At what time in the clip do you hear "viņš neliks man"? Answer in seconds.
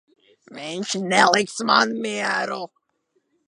0.55-1.95